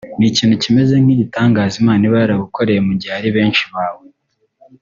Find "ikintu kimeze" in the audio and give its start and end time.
0.31-0.93